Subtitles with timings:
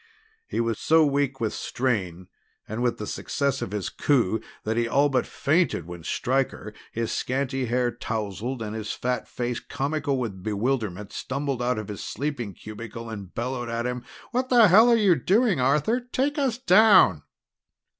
[0.47, 2.27] He was so weak with strain
[2.67, 7.11] and with the success of his coup that he all but fainted when Stryker, his
[7.11, 12.55] scanty hair tousled and his fat face comical with bewilderment, stumbled out of his sleeping
[12.55, 14.03] cubicle and bellowed at him.
[14.31, 15.99] "What the hell are you doing, Arthur?
[15.99, 17.21] Take us down!"